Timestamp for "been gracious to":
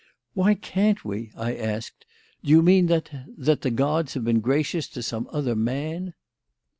4.25-5.03